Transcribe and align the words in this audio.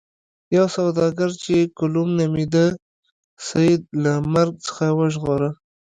یو 0.55 0.65
سوداګر 0.75 1.29
چې 1.43 1.55
کلوم 1.79 2.09
نومیده 2.19 2.65
سید 3.47 3.81
له 4.03 4.13
مرګ 4.33 4.53
څخه 4.67 4.85
وژغوره. 4.99 5.49